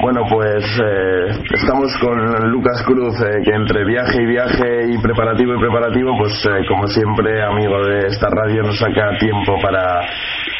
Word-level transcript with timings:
Bueno, 0.00 0.26
pues 0.28 0.62
eh, 0.78 1.40
estamos 1.54 1.90
con 2.00 2.50
Lucas 2.50 2.82
Cruz, 2.84 3.14
eh, 3.22 3.40
que 3.42 3.50
entre 3.50 3.84
viaje 3.84 4.22
y 4.22 4.26
viaje 4.26 4.92
y 4.92 4.98
preparativo 4.98 5.54
y 5.54 5.58
preparativo, 5.58 6.16
pues 6.18 6.32
eh, 6.44 6.66
como 6.68 6.86
siempre, 6.86 7.42
amigo 7.42 7.82
de 7.86 8.06
esta 8.08 8.28
radio, 8.28 8.62
nos 8.62 8.78
saca 8.78 9.16
tiempo 9.18 9.56
para, 9.62 10.02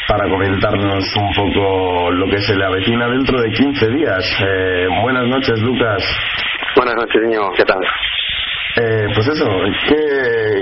para 0.09 0.31
comentarnos 0.31 1.05
un 1.17 1.35
poco 1.35 2.11
lo 2.13 2.31
que 2.31 2.41
se 2.41 2.57
le 2.57 2.65
avecina 2.65 3.09
dentro 3.09 3.41
de 3.41 3.51
15 3.53 3.89
días. 3.91 4.25
buenas 5.03 5.27
noches, 5.27 5.61
Lucas. 5.61 6.03
Buenas 6.75 6.95
noches, 6.95 7.23
niño. 7.23 7.51
¿Qué 7.57 7.65
tal? 7.65 7.81
Eh, 8.79 9.07
pues 9.15 9.27
eso, 9.29 9.47
que 9.89 10.56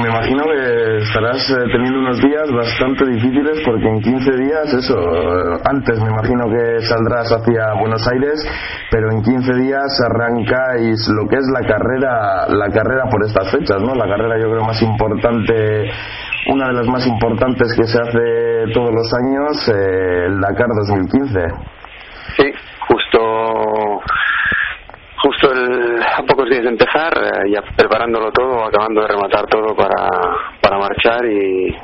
me 0.00 0.08
imagino 0.08 0.44
que 0.44 0.96
estarás 0.98 1.50
eh, 1.50 1.56
teniendo 1.72 2.00
unos 2.00 2.20
días 2.20 2.50
bastante 2.52 3.06
difíciles 3.06 3.62
porque 3.64 3.88
en 3.88 4.00
15 4.00 4.36
días, 4.36 4.74
eso, 4.74 4.94
eh, 4.96 5.58
antes 5.64 6.00
me 6.00 6.10
imagino 6.10 6.44
que 6.50 6.80
saldrás 6.82 7.32
hacia 7.32 7.74
Buenos 7.80 8.06
Aires, 8.08 8.44
pero 8.90 9.10
en 9.10 9.22
15 9.22 9.54
días 9.54 9.86
arrancáis 10.04 11.08
lo 11.08 11.28
que 11.28 11.36
es 11.36 11.46
la 11.52 11.66
carrera, 11.66 12.46
la 12.48 12.68
carrera 12.70 13.04
por 13.10 13.24
estas 13.24 13.50
fechas, 13.50 13.80
¿no? 13.82 13.94
La 13.94 14.06
carrera 14.08 14.38
yo 14.38 14.50
creo 14.50 14.64
más 14.64 14.80
importante, 14.82 15.90
una 16.52 16.68
de 16.68 16.72
las 16.74 16.86
más 16.86 17.06
importantes 17.06 17.72
que 17.74 17.84
se 17.84 18.00
hace 18.00 18.72
todos 18.74 18.92
los 18.92 19.12
años, 19.14 19.68
el 19.68 20.40
Dakar 20.40 20.68
2015. 20.68 21.40
Sí, 22.36 22.52
justo 22.88 24.02
justo 25.22 25.52
el, 25.52 25.85
a 26.16 26.22
pocos 26.22 26.48
días 26.48 26.62
de 26.62 26.70
empezar, 26.70 27.12
eh, 27.12 27.50
ya 27.52 27.60
preparándolo 27.76 28.30
todo, 28.32 28.64
acabando 28.64 29.02
de 29.02 29.08
rematar 29.08 29.44
todo 29.46 29.76
para, 29.76 30.08
para 30.62 30.78
marchar 30.78 31.24
y, 31.26 31.74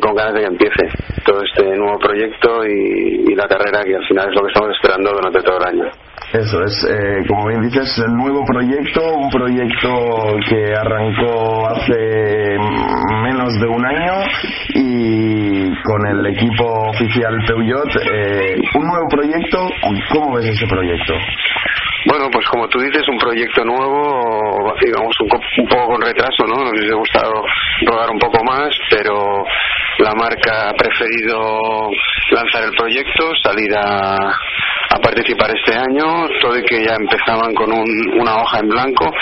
con 0.00 0.14
ganas 0.14 0.34
de 0.34 0.40
que 0.40 0.46
empiece 0.46 0.88
todo 1.24 1.40
este 1.42 1.74
nuevo 1.74 1.98
proyecto 1.98 2.66
y, 2.66 3.34
la 3.36 3.46
carrera 3.46 3.84
que 3.84 3.94
al 3.94 4.06
final 4.06 4.30
es 4.30 4.34
lo 4.34 4.42
que 4.42 4.48
estamos 4.48 4.70
esperando 4.74 5.10
durante 5.12 5.42
todo 5.42 5.58
el 5.58 5.66
año. 5.66 5.90
Eso 6.32 6.62
es, 6.64 6.86
eh, 6.88 7.24
como 7.28 7.48
bien 7.48 7.60
dices, 7.60 7.98
el 7.98 8.16
nuevo 8.16 8.44
proyecto, 8.46 9.00
un 9.14 9.30
proyecto 9.30 10.36
que 10.48 10.74
arrancó 10.74 11.68
hace 11.68 12.56
menos 13.22 13.60
de 13.60 13.66
un 13.66 13.84
año 13.84 14.14
y 14.74 15.82
con 15.82 16.06
el 16.06 16.26
equipo 16.26 16.88
oficial 16.88 17.36
Peugeot, 17.46 17.90
eh, 18.10 18.56
un 18.74 18.86
nuevo 18.86 19.06
proyecto, 19.08 19.68
¿cómo 20.12 20.36
ves 20.36 20.46
ese 20.46 20.66
proyecto? 20.66 21.14
Bueno, 22.08 22.28
pues 22.30 22.46
como 22.46 22.68
tú 22.68 22.78
dices, 22.78 23.02
un 23.08 23.18
proyecto 23.18 23.64
nuevo, 23.64 24.72
digamos 24.80 25.14
un, 25.20 25.68
poco 25.68 25.86
con 25.86 26.00
retraso, 26.00 26.44
¿no? 26.46 26.62
Nos 26.62 26.72
hubiese 26.72 26.94
gustado 26.94 27.32
rodar 27.84 28.10
un 28.10 28.18
poco 28.18 28.44
más, 28.44 28.70
pero 28.88 29.44
la 29.98 30.14
marca 30.14 30.70
ha 30.70 30.74
preferido 30.74 31.90
lanzar 32.30 32.62
el 32.64 32.70
proyecto, 32.76 33.32
salir 33.42 33.74
a, 33.76 34.16
participar 35.02 35.50
este 35.54 35.74
año, 35.74 36.28
todo 36.40 36.58
y 36.58 36.64
que 36.64 36.84
ya 36.84 36.94
empezaban 36.94 37.52
con 37.54 37.70
una 37.72 38.36
hoja 38.36 38.60
en 38.60 38.68
blanco 38.68 39.12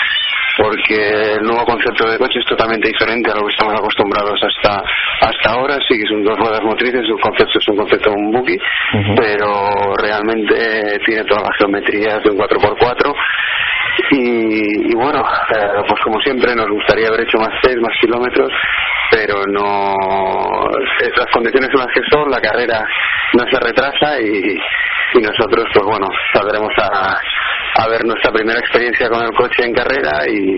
porque 0.57 1.33
el 1.33 1.43
nuevo 1.43 1.65
concepto 1.65 2.09
de 2.09 2.17
coche 2.17 2.39
es 2.39 2.45
totalmente 2.45 2.87
diferente 2.87 3.31
a 3.31 3.35
lo 3.35 3.45
que 3.45 3.53
estamos 3.53 3.73
acostumbrados 3.73 4.39
hasta 4.41 4.83
hasta 5.21 5.51
ahora. 5.51 5.77
Sí 5.87 5.97
que 5.99 6.07
son 6.07 6.23
dos 6.23 6.37
ruedas 6.37 6.61
motrices, 6.63 7.07
un 7.09 7.19
concepto 7.19 7.59
es 7.59 7.67
un 7.67 7.77
concepto 7.77 8.09
de 8.09 8.15
un 8.15 8.31
buggy, 8.31 8.57
pero 9.15 9.95
realmente 10.01 10.99
tiene 11.05 11.23
todas 11.23 11.43
las 11.43 11.57
geometrías 11.57 12.23
de 12.23 12.29
un 12.31 12.37
4x4. 12.37 13.15
Y, 14.11 14.91
y 14.91 14.95
bueno, 14.95 15.23
eh, 15.55 15.83
pues 15.87 16.01
como 16.03 16.19
siempre 16.19 16.53
nos 16.53 16.69
gustaría 16.69 17.07
haber 17.07 17.21
hecho 17.21 17.37
más 17.37 17.61
test, 17.61 17.77
más 17.77 17.97
kilómetros, 17.99 18.51
pero 19.09 19.41
no 19.47 19.95
las 21.15 21.31
condiciones 21.31 21.69
son 21.71 21.79
las 21.79 21.93
que 21.93 22.01
son, 22.11 22.29
la 22.29 22.41
carrera 22.41 22.85
no 23.33 23.43
se 23.49 23.59
retrasa 23.59 24.19
y, 24.19 24.57
y 25.13 25.21
nosotros 25.21 25.65
pues 25.73 25.85
bueno 25.85 26.07
saldremos 26.33 26.73
a, 26.77 27.17
a 27.77 27.87
ver 27.89 28.05
nuestra 28.05 28.31
primera 28.31 28.59
experiencia 28.59 29.09
con 29.09 29.21
el 29.23 29.31
coche 29.35 29.65
en 29.65 29.73
carrera 29.73 30.23
y, 30.31 30.55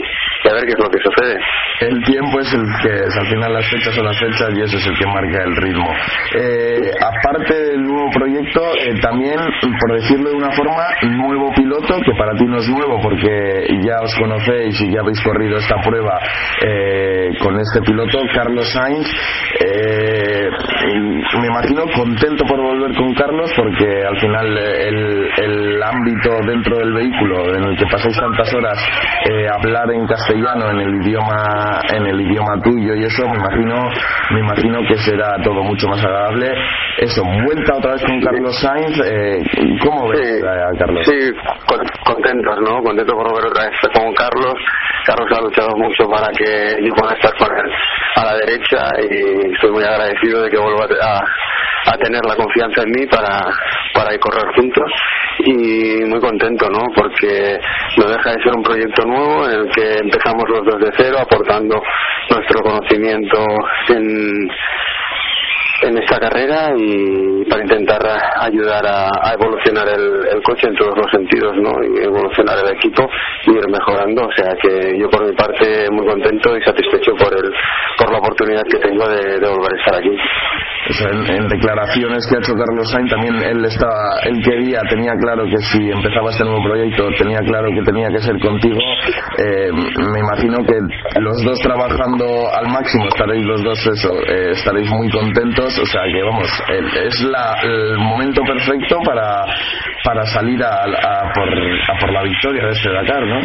a 0.47 0.53
ver 0.53 0.63
qué 0.65 0.73
es 0.77 0.79
lo 0.79 0.89
que 0.89 0.99
sucede. 1.01 1.35
El 1.81 2.03
tiempo 2.03 2.39
es 2.39 2.53
el 2.53 2.65
que 2.81 2.93
es, 2.93 3.17
al 3.17 3.27
final 3.27 3.53
las 3.53 3.69
fechas 3.69 3.93
son 3.93 4.05
las 4.05 4.19
fechas 4.19 4.49
y 4.55 4.61
eso 4.61 4.77
es 4.77 4.85
el 4.85 4.97
que 4.97 5.05
marca 5.07 5.43
el 5.43 5.55
ritmo. 5.55 5.89
Eh, 6.35 6.91
aparte 7.01 7.53
del 7.53 7.83
nuevo 7.83 8.09
proyecto, 8.11 8.61
eh, 8.77 8.99
también, 9.01 9.37
por 9.79 9.99
decirlo 9.99 10.29
de 10.29 10.35
una 10.35 10.51
forma, 10.51 10.85
nuevo 11.01 11.51
piloto, 11.53 11.99
que 12.05 12.13
para 12.17 12.33
ti 12.37 12.45
no 12.45 12.57
es 12.57 12.69
nuevo 12.69 12.99
porque 13.01 13.67
ya 13.81 14.01
os 14.01 14.15
conocéis 14.15 14.79
y 14.81 14.91
ya 14.93 15.01
habéis 15.01 15.21
corrido 15.21 15.57
esta 15.57 15.81
prueba 15.81 16.19
eh, 16.65 17.29
con 17.41 17.59
este 17.59 17.81
piloto, 17.81 18.19
Carlos 18.33 18.71
Sainz. 18.71 19.07
me 21.39 21.47
imagino 21.47 21.83
contento 21.95 22.45
por 22.45 22.61
volver 22.61 22.95
con 22.95 23.13
Carlos 23.13 23.51
porque 23.55 24.03
al 24.05 24.19
final 24.19 24.57
el, 24.57 25.29
el 25.37 25.83
ámbito 25.83 26.37
dentro 26.45 26.77
del 26.77 26.93
vehículo 26.93 27.06
en 27.13 27.63
el 27.63 27.77
que 27.77 27.85
pasáis 27.85 28.17
tantas 28.17 28.53
horas 28.53 28.77
hablar 29.53 29.91
en 29.91 30.05
castellano 30.07 30.69
en 30.71 30.79
el 30.79 30.95
idioma 31.01 31.81
en 31.93 32.05
el 32.05 32.21
idioma 32.21 32.61
tuyo 32.61 32.95
y 32.95 33.03
eso 33.03 33.27
me 33.27 33.37
imagino 33.37 33.89
me 34.31 34.39
imagino 34.39 34.79
que 34.87 34.97
será 34.97 35.37
todo 35.43 35.63
mucho 35.63 35.87
más 35.87 36.03
agradable. 36.03 36.53
Eso 36.97 37.23
vuelta 37.23 37.75
otra 37.75 37.93
vez 37.93 38.03
con 38.03 38.19
Carlos 38.21 38.59
Sainz 38.59 38.99
eh, 39.05 39.43
cómo 39.83 40.07
ves 40.09 40.43
a 40.43 40.77
Carlos 40.77 41.05
sí 41.05 41.31
contentos 42.05 42.57
no 42.61 42.81
contento 42.83 43.13
por 43.13 43.29
volver 43.29 43.51
otra 43.51 43.69
vez 43.69 43.79
con 43.93 44.13
Carlos. 44.13 44.55
Carlos 45.05 45.29
ha 45.31 45.41
luchado 45.41 45.69
mucho 45.77 46.09
para 46.09 46.27
que 46.33 46.77
yo 46.83 46.93
pueda 46.93 47.13
estar 47.13 47.33
con 47.37 47.47
él 47.55 47.71
a 48.15 48.25
la 48.25 48.33
derecha 48.37 48.89
y 49.09 49.53
estoy 49.53 49.71
muy 49.71 49.83
agradecido 49.83 50.41
de 50.41 50.49
que 50.49 50.57
vuelva 50.57 50.85
a, 51.01 51.21
a 51.91 51.97
tener 51.97 52.21
la 52.25 52.35
confianza 52.35 52.81
en 52.83 52.91
mí 52.91 53.05
para, 53.07 53.39
para 53.97 54.13
ir 54.13 54.19
correr 54.19 54.45
juntos 54.55 54.91
y 55.39 56.05
muy 56.05 56.19
contento, 56.19 56.69
¿no? 56.69 56.85
Porque 56.95 57.59
no 57.97 58.07
deja 58.07 58.31
de 58.31 58.43
ser 58.43 58.55
un 58.55 58.63
proyecto 58.63 59.05
nuevo 59.05 59.45
en 59.45 59.59
el 59.61 59.69
que 59.71 59.97
empezamos 59.97 60.43
los 60.49 60.65
dos 60.65 60.79
de 60.79 60.91
cero 60.95 61.17
aportando 61.19 61.81
nuestro 62.29 62.61
conocimiento 62.61 63.43
en 63.89 64.49
en 65.83 65.97
esta 65.97 66.19
carrera 66.19 66.73
y 66.75 67.45
para 67.45 67.61
intentar 67.63 68.01
ayudar 68.41 68.83
a, 68.85 69.33
evolucionar 69.33 69.87
el, 69.89 70.41
coche 70.43 70.67
en 70.67 70.75
todos 70.75 70.95
los 70.95 71.11
sentidos, 71.11 71.55
¿no? 71.57 71.71
Y 71.83 72.03
evolucionar 72.05 72.57
el 72.63 72.75
equipo 72.75 73.09
y 73.45 73.51
ir 73.51 73.67
mejorando. 73.69 74.25
O 74.25 74.31
sea 74.31 74.55
que 74.61 74.97
yo 74.97 75.09
por 75.09 75.25
mi 75.25 75.33
parte 75.35 75.89
muy 75.91 76.05
contento 76.07 76.55
y 76.55 76.61
satisfecho 76.61 77.11
por 77.15 77.33
el 77.33 77.51
por 77.97 78.11
la 78.11 78.19
oportunidad 78.19 78.63
que 78.63 78.79
tengo 78.79 79.07
de, 79.09 79.39
volver 79.39 79.73
a 79.73 79.79
estar 79.79 79.95
aquí. 79.95 80.15
en, 81.33 81.47
declaraciones 81.47 82.25
que 82.27 82.35
ha 82.35 82.39
hecho 82.39 82.53
Carlos 82.53 82.89
Sainz 82.91 83.09
también 83.09 83.35
él 83.43 83.65
estaba, 83.65 84.21
él 84.23 84.39
quería, 84.43 84.81
tenía 84.89 85.13
claro 85.19 85.45
que 85.45 85.57
si 85.57 85.89
empezaba 85.89 86.29
este 86.29 86.45
nuevo 86.45 86.63
proyecto 86.63 87.09
tenía 87.17 87.39
claro 87.39 87.69
que 87.73 87.81
tenía 87.81 88.09
que 88.09 88.19
ser 88.19 88.39
contigo. 88.39 88.77
Eh, 89.37 89.71
me 89.71 90.19
imagino 90.19 90.63
que 90.63 90.77
los 91.19 91.43
dos 91.43 91.59
trabajando 91.59 92.25
al 92.53 92.67
máximo 92.71 93.07
estaréis 93.07 93.45
los 93.45 93.63
dos 93.63 93.87
eso, 93.87 94.13
eh, 94.27 94.51
estaréis 94.51 94.89
muy 94.91 95.09
contentos 95.09 95.66
o 95.67 95.85
sea 95.85 96.03
que 96.03 96.23
vamos, 96.23 96.47
es 97.03 97.25
el 97.63 97.97
momento 97.97 98.41
perfecto 98.43 98.99
para, 99.03 99.43
para 100.03 100.25
salir 100.25 100.63
a, 100.63 100.83
por, 101.33 101.49
a 101.49 101.99
por 101.99 102.11
la 102.11 102.23
victoria 102.23 102.65
de 102.65 102.71
este 102.71 102.89
Dakar, 102.89 103.21
¿no? 103.23 103.41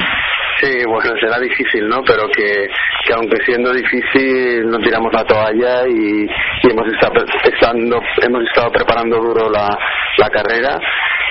Sí, 0.60 0.84
bueno, 0.86 1.12
será 1.20 1.40
difícil, 1.40 1.88
¿no? 1.88 2.02
Pero 2.04 2.28
que, 2.28 2.68
que 3.04 3.12
aunque 3.14 3.36
siendo 3.44 3.72
difícil 3.72 4.70
no 4.70 4.78
tiramos 4.78 5.12
la 5.12 5.24
toalla 5.24 5.88
y, 5.88 6.26
hemos, 6.70 6.86
estado, 6.86 7.24
estando, 7.42 8.00
hemos 8.22 8.42
estado 8.44 8.70
preparando 8.70 9.16
duro 9.16 9.50
la, 9.50 9.76
la 10.18 10.28
carrera 10.28 10.78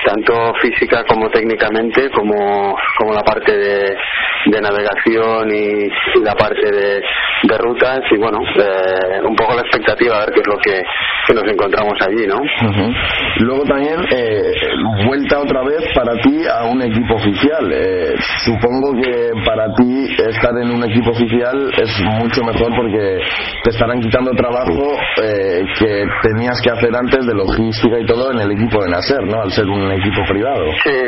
tanto 0.04 0.52
física 0.60 1.04
como 1.04 1.30
técnicamente, 1.30 2.10
como, 2.10 2.76
como 2.98 3.14
la 3.14 3.22
parte 3.22 3.56
de, 3.56 3.96
de 4.52 4.60
navegación 4.60 5.48
y, 5.50 5.88
la 6.22 6.34
parte 6.34 6.70
de, 6.70 7.02
de, 7.42 7.58
rutas 7.58 8.00
y 8.10 8.18
bueno, 8.18 8.38
eh, 8.56 9.20
un 9.24 9.34
poco 9.34 9.54
la 9.54 9.62
expectativa 9.62 10.16
a 10.16 10.20
ver 10.20 10.34
qué 10.34 10.40
es 10.40 10.46
lo 10.46 10.58
que, 10.58 10.82
nos 11.32 11.44
encontramos 11.50 11.94
allí, 12.06 12.26
¿no? 12.26 12.36
Luego 13.38 13.64
también, 13.64 13.96
eh, 14.10 14.52
vuelta 15.06 15.40
otra 15.40 15.62
vez 15.62 15.80
para 15.94 16.12
ti 16.20 16.42
a 16.46 16.64
un 16.64 16.82
equipo 16.82 17.14
oficial. 17.14 17.72
Eh, 17.72 18.14
supongo 18.44 18.92
que 19.00 19.30
para 19.46 19.72
ti 19.74 20.14
estar 20.28 20.52
en 20.60 20.70
un 20.70 20.84
equipo 20.84 21.10
oficial 21.10 21.72
es 21.80 22.00
mucho 22.18 22.42
mejor 22.44 22.76
porque 22.76 23.18
te 23.64 23.70
estarán 23.70 24.00
quitando 24.00 24.32
trabajo 24.32 24.92
que 25.16 26.04
tenías 26.22 26.60
que 26.60 26.70
hacer 26.70 26.90
antes 26.94 27.24
de 27.24 27.34
logística 27.34 27.98
y 27.98 28.04
todo 28.04 28.32
en 28.32 28.40
el 28.40 28.52
equipo 28.52 28.82
de 28.82 28.90
Nacer, 28.90 29.22
¿no? 29.24 29.40
Al 29.40 29.50
ser 29.52 29.64
un 29.66 29.90
equipo 29.90 30.22
privado. 30.28 30.66
Sí, 30.84 30.98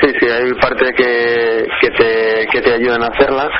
sí, 0.00 0.08
sí, 0.18 0.26
hay 0.26 0.52
parte 0.54 0.92
que, 0.94 1.66
que, 1.80 1.90
te, 1.90 2.46
que 2.50 2.60
te 2.62 2.74
ayudan 2.94 3.02
a 3.02 3.06
hacerla 3.08 3.50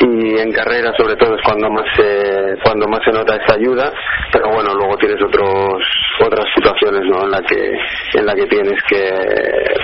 y 0.00 0.38
en 0.38 0.52
carrera 0.52 0.92
sobre 0.96 1.14
todo 1.16 1.36
es 1.36 1.42
cuando 1.42 1.70
más 1.70 1.84
se, 1.96 2.56
cuando 2.64 2.86
más 2.88 3.00
se 3.04 3.12
nota 3.12 3.36
esa 3.36 3.54
ayuda 3.54 3.92
pero 4.32 4.48
bueno 4.48 4.74
luego 4.74 4.96
tienes 4.96 5.22
otros 5.22 5.82
otras 6.24 6.46
situaciones 6.54 7.02
¿no? 7.06 7.24
en 7.24 7.30
la 7.30 7.40
que 7.42 7.78
en 8.14 8.26
la 8.26 8.34
que 8.34 8.46
tienes 8.46 8.82
que 8.88 9.00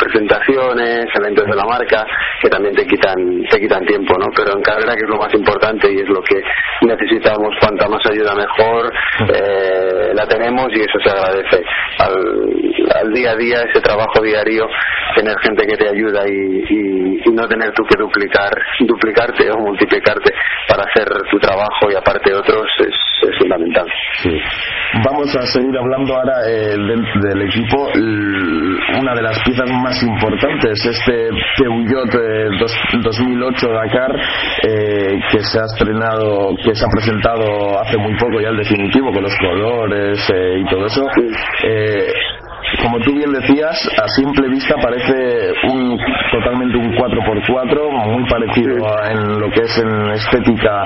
presentaciones 0.00 1.06
eventos 1.14 1.46
de 1.46 1.54
la 1.54 1.64
marca 1.64 2.06
que 2.40 2.48
también 2.48 2.74
te 2.74 2.86
quitan 2.86 3.16
te 3.50 3.60
quitan 3.60 3.84
tiempo 3.84 4.14
no 4.18 4.26
pero 4.34 4.56
en 4.56 4.62
carrera 4.62 4.94
que 4.94 5.04
es 5.04 5.08
lo 5.08 5.18
más 5.18 5.32
importante 5.34 5.92
y 5.92 6.00
es 6.00 6.08
lo 6.08 6.22
que 6.22 6.42
necesitamos 6.82 7.54
cuanta 7.60 7.86
más 7.88 8.02
ayuda 8.10 8.34
mejor 8.34 8.92
eh, 9.28 10.12
la 10.14 10.26
tenemos 10.26 10.68
y 10.72 10.80
eso 10.80 10.98
se 11.04 11.10
agradece 11.10 11.62
Al, 11.98 12.67
al 12.94 13.12
día 13.12 13.32
a 13.32 13.36
día, 13.36 13.62
ese 13.62 13.80
trabajo 13.80 14.22
diario, 14.22 14.66
tener 15.14 15.34
gente 15.40 15.66
que 15.66 15.76
te 15.76 15.88
ayuda 15.88 16.22
y, 16.28 16.64
y, 16.68 17.32
no 17.32 17.46
tener 17.46 17.70
tú 17.72 17.84
que 17.84 17.96
duplicar, 17.96 18.50
duplicarte 18.80 19.48
o 19.52 19.58
multiplicarte 19.58 20.32
para 20.66 20.82
hacer 20.84 21.06
tu 21.30 21.38
trabajo 21.38 21.90
y 21.90 21.94
aparte 21.94 22.34
otros 22.34 22.66
es, 22.80 23.28
es 23.28 23.38
fundamental. 23.38 23.86
Sí. 24.22 24.40
Vamos 25.04 25.36
a 25.36 25.42
seguir 25.46 25.76
hablando 25.78 26.14
ahora 26.16 26.34
eh, 26.48 26.74
del, 26.76 27.42
equipo. 27.42 27.88
Una 28.98 29.14
de 29.14 29.22
las 29.22 29.38
piezas 29.44 29.70
más 29.70 30.02
importantes, 30.02 30.84
este 30.84 31.28
Peugeot 31.58 32.10
2008 33.02 33.68
Dakar, 33.68 34.16
eh, 34.62 35.20
que 35.30 35.40
se 35.40 35.60
ha 35.60 35.64
estrenado, 35.64 36.56
que 36.56 36.74
se 36.74 36.84
ha 36.84 36.88
presentado 36.88 37.78
hace 37.78 37.98
muy 37.98 38.16
poco 38.16 38.40
ya 38.40 38.48
el 38.48 38.56
definitivo 38.56 39.12
con 39.12 39.22
los 39.22 39.36
colores 39.38 40.18
eh, 40.34 40.60
y 40.60 40.64
todo 40.68 40.86
eso 40.86 41.04
como 42.82 42.98
tú 43.00 43.12
bien 43.12 43.32
decías, 43.32 43.76
a 44.00 44.08
simple 44.08 44.48
vista 44.48 44.74
parece 44.80 45.52
un 45.68 45.98
totalmente 46.30 46.76
un 46.76 46.92
4x4, 46.92 47.90
muy 48.12 48.24
parecido 48.28 48.76
en 49.04 49.40
lo 49.40 49.50
que 49.50 49.62
es 49.62 49.78
en 49.78 50.10
estética, 50.12 50.84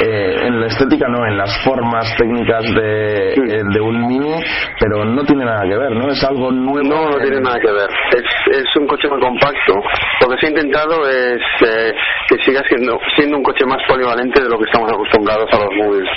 eh, 0.00 0.46
en 0.46 0.60
la 0.60 0.66
estética 0.66 1.06
no, 1.08 1.26
en 1.26 1.36
las 1.36 1.52
formas 1.64 2.14
técnicas 2.16 2.62
de, 2.74 3.32
eh, 3.32 3.62
de, 3.72 3.80
un 3.80 4.06
Mini, 4.06 4.34
pero 4.78 5.04
no 5.04 5.24
tiene 5.24 5.44
nada 5.44 5.62
que 5.62 5.76
ver, 5.76 5.90
¿no? 5.92 6.10
Es 6.10 6.22
algo 6.24 6.50
nuevo. 6.50 6.88
No, 6.88 7.10
no 7.10 7.16
tiene 7.18 7.40
nada 7.40 7.58
que 7.60 7.70
ver. 7.70 7.90
Es, 8.16 8.58
es 8.58 8.76
un 8.76 8.86
coche 8.86 9.08
muy 9.08 9.20
compacto. 9.20 9.74
Lo 10.20 10.28
que 10.28 10.38
se 10.38 10.46
ha 10.46 10.50
intentado 10.50 11.08
es 11.08 11.40
eh, 11.66 11.92
que 12.28 12.36
siga 12.44 12.62
siendo, 12.68 12.98
siendo 13.16 13.36
un 13.36 13.42
coche 13.42 13.64
más 13.66 13.82
polivalente 13.86 14.42
de 14.42 14.48
lo 14.48 14.58
que 14.58 14.64
estamos 14.64 14.90
acostumbrados 14.90 15.48
a 15.52 15.58
los 15.58 15.70
móviles. 15.76 16.10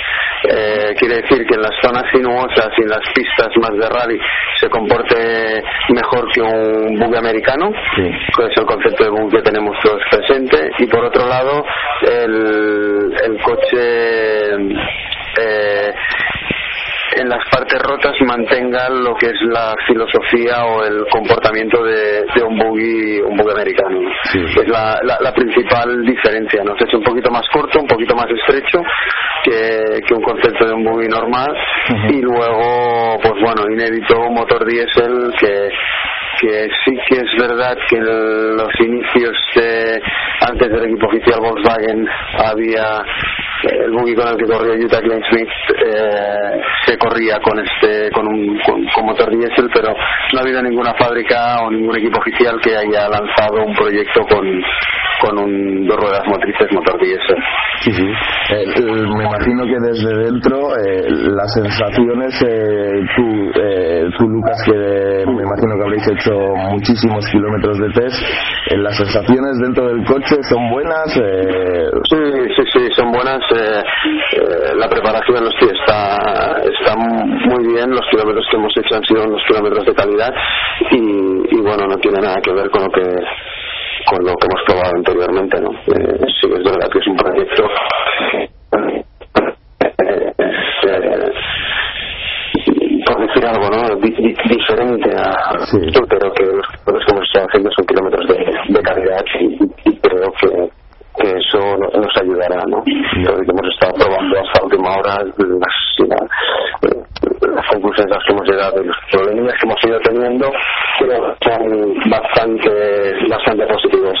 quiere 0.98 1.22
decir 1.22 1.44
que 1.46 1.54
en 1.54 1.62
las 1.62 1.74
zonas 1.82 2.04
sinuosas 2.12 2.70
y 2.78 2.82
en 2.82 2.88
las 2.88 3.04
pistas 3.14 3.48
más 3.60 3.72
de 3.72 3.88
rally 3.88 4.18
se 4.60 4.68
comporte 4.68 5.17
mejor 5.88 6.30
que 6.32 6.40
un 6.40 6.98
bug 6.98 7.16
americano, 7.16 7.70
que 7.96 8.08
es 8.08 8.56
el 8.56 8.64
concepto 8.64 9.04
de 9.04 9.10
bug 9.10 9.30
que 9.30 9.42
tenemos 9.42 9.76
todos 9.82 10.00
presente, 10.10 10.70
y 10.78 10.86
por 10.86 11.04
otro 11.04 11.26
lado 11.26 11.64
el, 12.02 13.12
el 13.24 13.42
coche 13.42 14.54
eh, 15.40 15.94
en 17.18 17.28
las 17.28 17.44
partes 17.50 17.80
rotas 17.82 18.14
mantenga 18.26 18.88
lo 18.88 19.14
que 19.14 19.26
es 19.26 19.40
la 19.42 19.74
filosofía 19.86 20.64
o 20.64 20.84
el 20.84 21.06
comportamiento 21.10 21.82
de, 21.82 22.24
un 22.42 22.56
buggy 22.56 23.20
un 23.20 23.36
buggy 23.36 23.52
americano 23.52 24.00
es 24.34 24.68
la, 24.68 24.98
la, 25.02 25.32
principal 25.32 26.04
diferencia 26.04 26.62
nos 26.64 26.80
es 26.80 26.94
un 26.94 27.02
poquito 27.02 27.30
más 27.30 27.42
corto 27.52 27.80
un 27.80 27.86
poquito 27.86 28.14
más 28.14 28.26
estrecho 28.30 28.82
que, 29.42 30.00
que 30.06 30.14
un 30.14 30.22
concepto 30.22 30.66
de 30.66 30.74
un 30.74 30.84
buggy 30.84 31.08
normal. 31.08 31.56
Y 32.10 32.20
luego 32.20 33.18
pues 33.22 33.34
bueno 33.42 33.62
inédito 33.70 34.20
un 34.20 34.34
motor 34.34 34.64
diésel 34.64 35.32
que 35.38 35.70
que 36.40 36.68
sí 36.84 36.96
que 37.08 37.16
es 37.16 37.30
verdad 37.38 37.76
que 37.88 37.96
en 37.96 38.56
los 38.56 38.68
inicios 38.80 39.36
de, 39.56 40.00
antes 40.40 40.70
del 40.70 40.84
equipo 40.84 41.06
oficial 41.06 41.40
Volkswagen 41.40 42.06
había 42.38 43.02
el 43.62 43.90
buggy 43.90 44.14
con 44.14 44.28
el 44.28 44.36
que 44.36 44.44
corrió 44.44 44.74
Utah 44.74 45.00
Glenn 45.00 45.22
Smith 45.30 45.48
eh, 45.84 46.60
se 46.86 46.96
corría 46.96 47.40
con 47.40 47.58
este 47.58 48.10
con 48.12 48.26
un 48.28 48.58
con, 48.60 48.84
motor 49.04 49.30
diésel 49.30 49.68
pero 49.74 49.88
no 49.88 50.38
ha 50.38 50.42
habido 50.42 50.62
ninguna 50.62 50.94
fábrica 50.94 51.60
o 51.62 51.70
ningún 51.70 51.96
equipo 51.96 52.18
oficial 52.20 52.60
que 52.60 52.76
haya 52.76 53.08
lanzado 53.08 53.64
un 53.64 53.74
proyecto 53.74 54.24
con 54.26 54.46
con 55.20 55.38
un 55.38 55.86
dos 55.88 55.96
ruedas 55.96 56.22
motrices 56.28 56.68
motor 56.72 57.00
diésel. 57.00 57.36
Sí 57.80 57.92
sí. 57.92 58.06
Eh, 58.50 58.64
me 59.16 59.24
imagino 59.24 59.64
que 59.64 59.78
desde 59.90 60.16
dentro 60.16 60.76
eh, 60.76 61.08
las 61.08 61.52
sensaciones 61.54 62.38
tú, 63.16 63.50
tú 64.16 64.28
Lucas 64.28 64.62
que 64.64 65.26
me 65.26 65.42
imagino 65.42 65.74
que 65.76 65.82
habréis 65.82 66.08
hecho 66.08 66.38
muchísimos 66.70 67.26
kilómetros 67.32 67.78
de 67.78 67.88
test 67.90 68.22
las 68.76 68.96
sensaciones 68.96 69.58
dentro 69.58 69.88
del 69.88 70.04
coche 70.04 70.27
son 70.48 70.70
buenas 70.70 71.12
sí 71.12 71.20
sí 72.56 72.62
sí 72.72 72.88
son 72.96 73.10
buenas 73.12 73.40
eh, 73.54 73.82
eh, 74.32 74.74
la 74.76 74.88
preparación 74.88 75.44
los 75.44 75.54
pies 75.54 75.72
está, 75.88 76.60
está 76.62 76.94
muy 76.96 77.66
bien, 77.72 77.90
los 77.90 78.06
kilómetros 78.10 78.46
que 78.50 78.56
hemos 78.56 78.72
hecho 78.76 78.96
han 78.96 79.04
sido 79.04 79.24
unos 79.24 79.42
kilómetros 79.46 79.86
de 79.86 79.94
calidad 79.94 80.32
y, 80.90 81.60
bueno, 81.60 81.86
no 81.86 81.96
tiene 81.96 82.20
nada 82.20 82.36
que 82.42 82.52
ver 82.52 82.70
con 82.70 82.82
lo 82.82 82.90
que 82.90 83.02
con 84.06 84.24
lo 84.24 84.34
que 84.36 84.46
hemos 84.46 84.62
probado 84.66 84.96
anteriormente, 84.96 85.60
¿no? 85.60 85.70
Eh, 85.70 86.26
sí 86.40 86.48
es 86.50 86.64
verdad 86.64 86.88
que 86.90 86.98
es 86.98 87.06
un 87.06 87.16
proyecto 87.16 87.68
por 93.06 93.26
decir 93.26 93.46
algo, 93.46 93.68
¿no? 93.70 93.96
diferente 93.96 95.10
a 95.16 95.56
pero 96.08 96.32
que 96.32 96.44
los 96.44 96.66
kilómetros 96.68 97.04
que 97.06 97.12
hemos 97.12 97.26
estado 97.26 97.46
haciendo 97.48 97.70
son 97.76 97.86
kilómetros 97.86 98.28
de, 98.28 98.74
de 98.74 98.82
calidad 98.82 99.24
y 99.84 99.87
creo 100.02 100.32
que 100.40 100.70
que 101.18 101.28
eso 101.30 101.58
nos 101.76 102.16
ayudará, 102.16 102.62
¿no? 102.68 102.82
hemos 102.86 103.74
estado 103.74 103.92
probando 103.94 104.38
hasta 104.38 104.64
última 104.64 104.90
hora 104.98 105.24
las, 105.24 105.76
las 107.40 107.66
conclusiones 107.66 108.12
a 108.12 108.18
las 108.18 108.24
que 108.24 108.32
hemos 108.32 108.48
llegado 108.48 108.82
y 108.82 108.86
los 108.86 108.96
problemas 109.10 109.54
que 109.54 109.66
hemos 109.66 109.84
ido 109.84 110.00
teniendo 110.00 110.52
creo 110.98 111.34
que 111.40 111.50
son 111.50 112.10
bastante, 112.10 113.14
bastante 113.28 113.66
positivos. 113.66 114.18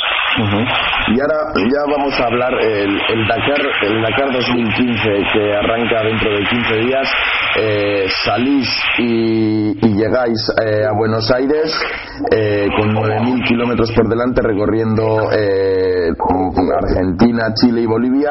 Y 1.18 1.20
ahora 1.20 1.52
ya 1.56 1.80
vamos 1.90 2.20
a 2.20 2.26
hablar 2.26 2.54
el, 2.62 2.90
el 3.08 3.26
Dakar 3.26 3.60
el 3.82 4.02
Dakar 4.02 4.32
2015 4.34 5.02
que 5.32 5.52
arranca 5.52 6.04
dentro 6.04 6.30
de 6.30 6.44
15 6.44 6.74
días. 6.76 7.12
Eh, 7.58 8.06
salís 8.24 8.68
y, 8.98 9.74
llegáis 9.96 10.38
eh, 10.64 10.84
a 10.88 10.92
Buenos 10.96 11.28
Aires 11.32 11.74
eh, 12.30 12.68
con 12.76 12.94
9.000 12.94 13.48
kilómetros 13.48 13.90
por 13.96 14.08
delante 14.08 14.42
recorriendo 14.42 15.32
eh, 15.32 16.10
Argentina, 16.84 17.52
Chile 17.52 17.80
y 17.80 17.86
Bolivia. 17.86 18.30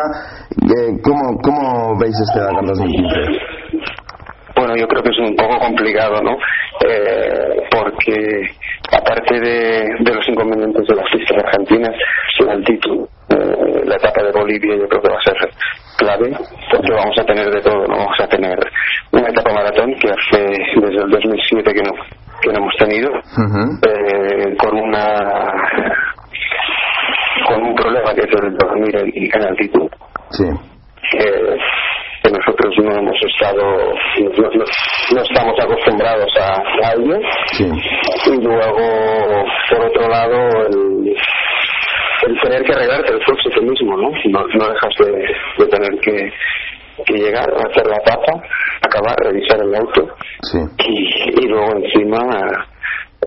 ¿cómo, 1.04 1.42
¿Cómo 1.44 2.00
veis 2.00 2.16
este 2.18 2.40
Dakar 2.40 2.68
2015? 2.68 3.58
Bueno, 4.56 4.78
yo 4.78 4.88
creo 4.88 5.04
que 5.04 5.10
es 5.10 5.20
un 5.20 5.36
poco 5.36 5.60
complicado, 5.60 6.22
¿no? 6.24 6.38
Porque 7.72 8.42
aparte 8.92 9.40
de, 9.40 9.82
de, 10.00 10.14
los 10.14 10.28
inconvenientes 10.28 10.86
de 10.88 10.96
las 10.96 11.06
pistas 11.12 11.44
argentinas, 11.44 11.96
la 12.40 12.54
altitud, 12.54 13.08
la 13.30 13.96
etapa 13.96 14.24
de 14.24 14.32
Bolivia 14.32 14.76
yo 14.76 14.88
creo 14.88 15.02
que 15.02 15.10
va 15.10 15.18
a 15.18 15.24
ser 15.24 15.38
clave 15.98 16.32
porque 16.72 16.94
vamos 16.94 17.18
a 17.20 17.26
tener 17.26 17.50
de 17.50 17.62
todo, 17.62 17.88
¿no? 17.88 17.98
Vamos 17.98 18.20
a 18.20 18.28
tener 18.28 18.58
una 19.12 19.28
etapa 19.28 19.54
maratón 19.54 19.94
que 19.96 20.10
hace 20.10 20.44
desde 20.76 21.04
el 21.04 21.10
2007 21.10 21.74
que 21.74 21.82
no, 21.82 21.92
que 22.42 22.50
no 22.52 22.58
hemos 22.60 22.76
tenido, 22.78 23.10
eh, 23.16 24.56
con 24.58 24.80
una 24.80 25.54
con 27.48 27.64
un 27.64 27.76
problema 27.76 28.14
que 28.14 28.22
es 28.22 28.42
el 28.42 28.58
dormir 28.58 28.96
en, 28.96 29.48
altitud. 29.48 29.90
Sí. 30.32 30.46
Que, 31.12 31.58
nosotros 32.28 32.76
no 32.84 32.92
hemos 32.92 33.16
estado, 33.24 33.94
no, 35.16 35.22
estamos 35.22 35.56
acostumbrados 35.62 36.30
a. 37.00 37.20
Sí. 37.54 37.66
Y 38.26 38.42
luego, 38.42 39.46
por 39.70 39.86
otro 39.86 40.08
lado, 40.08 40.68
el, 40.68 41.16
el 42.28 42.42
tener 42.42 42.64
que 42.64 42.74
arreglarte 42.74 43.14
el 43.14 43.24
coche 43.24 43.50
tú 43.54 43.62
mismo, 43.62 43.96
¿no? 43.98 44.10
No, 44.10 44.70
dejas 44.70 44.94
de, 45.00 45.66
tener 45.68 46.00
que, 46.02 46.34
que 47.06 47.14
llegar, 47.14 47.50
hacer 47.70 47.88
la 47.88 47.98
tapa, 48.00 48.42
acabar, 48.82 49.16
revisar 49.24 49.62
el 49.62 49.76
auto 49.76 50.16
y, 50.88 51.44
y, 51.44 51.48
luego 51.48 51.76
encima 51.78 52.20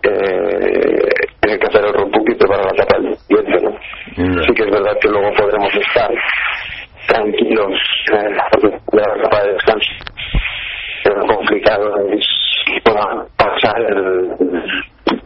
eh, 0.02 1.08
tener 1.40 1.58
que 1.58 1.66
hacer 1.66 1.84
el 1.84 1.94
rompuki 1.94 2.32
y 2.32 2.36
preparar 2.36 2.66
la 2.66 2.84
tapa 2.84 2.98
del 3.00 3.16
siguiente, 3.16 3.60
¿no? 3.62 4.42
Sí 4.44 4.54
que 4.54 4.62
es 4.62 4.70
verdad 4.70 4.96
que 5.00 5.08
luego 5.08 5.32
podremos 5.34 5.74
estar 5.74 6.10
tranquilos 7.06 7.72
en 8.12 8.36
la 8.36 9.14
etapa 9.16 9.42
de 9.44 9.52
descanso, 9.52 9.90
pero 11.04 11.16
lo 11.16 11.36
complicado 11.36 11.94
es 12.12 12.49
que 12.74 12.80
pasar 12.80 13.80
el, 13.80 14.36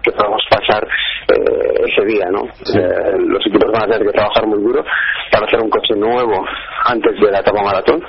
que 0.02 0.12
podamos 0.12 0.42
pasar 0.50 0.86
eh, 1.28 1.84
ese 1.88 2.04
día, 2.06 2.26
¿no? 2.30 2.44
Eh, 2.44 3.18
los 3.18 3.44
equipos 3.46 3.70
van 3.72 3.84
a 3.84 3.92
tener 3.92 4.06
que 4.06 4.12
trabajar 4.12 4.46
muy 4.46 4.62
duro 4.62 4.84
para 5.30 5.46
hacer 5.46 5.60
un 5.60 5.70
coche 5.70 5.94
nuevo 5.96 6.44
antes 6.86 7.18
de 7.20 7.30
la 7.30 7.40
etapa 7.40 7.62
maratón. 7.62 8.02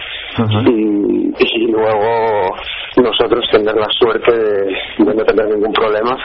Y, 0.67 1.33
y, 1.39 1.67
luego 1.71 2.55
nosotros 2.97 3.45
tener 3.51 3.75
la 3.75 3.87
suerte 3.97 4.31
de, 4.31 4.75
no 4.99 5.23
tener 5.23 5.47
ningún 5.47 5.71
problema 5.71 6.17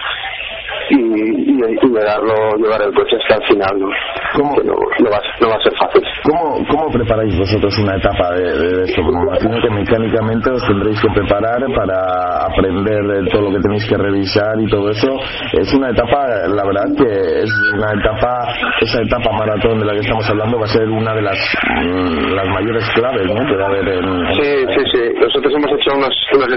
y, 0.91 0.97
y, 0.97 1.61
llevarlo, 1.83 2.57
llevar 2.57 2.83
el 2.83 2.95
coche 2.95 3.17
hasta 3.23 3.37
el 3.37 3.49
final, 3.49 3.79
¿no? 3.79 3.89
¿Cómo, 4.35 4.57
no, 4.63 4.75
no, 4.75 5.11
va, 5.11 5.21
no 5.41 5.49
va 5.49 5.57
a 5.57 5.63
ser 5.63 5.73
fácil. 5.79 6.03
¿Cómo, 6.25 6.67
cómo 6.69 6.91
preparáis 6.91 7.37
vosotros 7.39 7.77
una 7.79 7.97
etapa 7.97 8.35
de, 8.35 8.43
de 8.43 8.85
esto? 8.85 9.03
Porque 9.03 9.19
me 9.19 9.27
imagino 9.27 9.63
que 9.63 9.71
mecánicamente 9.71 10.51
os 10.51 10.67
tendréis 10.67 11.01
que 11.01 11.09
preparar 11.15 11.61
para 11.75 12.47
aprender 12.47 13.29
todo 13.31 13.43
lo 13.43 13.51
que 13.51 13.61
tenéis 13.61 13.87
que 13.89 13.97
revisar 13.97 14.61
y 14.61 14.67
todo 14.69 14.91
eso. 14.91 15.19
Es 15.53 15.73
una 15.75 15.91
etapa, 15.91 16.27
la 16.49 16.65
verdad 16.65 16.87
que 16.97 17.43
es 17.43 17.51
una 17.75 17.93
etapa, 17.93 18.49
esa 18.81 19.03
etapa 19.03 19.33
maratón 19.33 19.79
de 19.79 19.87
la 19.87 19.93
que 19.93 20.01
estamos 20.01 20.29
hablando 20.29 20.59
va 20.59 20.65
a 20.65 20.69
ser 20.69 20.89
una 20.89 21.15
de 21.15 21.23
las, 21.23 21.39
mm, 21.85 22.35
las 22.35 22.47
mayores 22.49 22.85
claves, 22.95 23.27
¿no? 23.27 23.47
Que 23.47 23.57
va 23.57 23.65
a 23.65 23.69
haber 23.69 23.89
en, 23.89 24.27
Sí, 24.35 24.53
sí, 24.75 24.83
sí. 24.93 25.03
Nosotros 25.21 25.53
hemos 25.55 25.71
hecho 25.73 25.97
unos, 25.97 26.15
unos 26.35 26.49